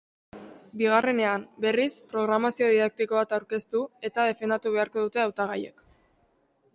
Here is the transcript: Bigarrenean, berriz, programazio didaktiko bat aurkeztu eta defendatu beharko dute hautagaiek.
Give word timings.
Bigarrenean, 0.79 1.43
berriz, 1.65 1.91
programazio 2.13 2.69
didaktiko 2.75 3.19
bat 3.19 3.35
aurkeztu 3.39 3.81
eta 4.11 4.25
defendatu 4.31 4.73
beharko 4.79 5.05
dute 5.05 5.23
hautagaiek. 5.27 5.85